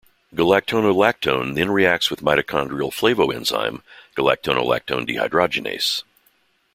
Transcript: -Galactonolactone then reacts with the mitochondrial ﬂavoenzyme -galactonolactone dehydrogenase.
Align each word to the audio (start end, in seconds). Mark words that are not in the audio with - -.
-Galactonolactone 0.33 1.53
then 1.53 1.69
reacts 1.69 2.09
with 2.09 2.21
the 2.21 2.25
mitochondrial 2.25 2.91
ﬂavoenzyme 2.91 3.83
-galactonolactone 4.17 5.05
dehydrogenase. 5.07 6.01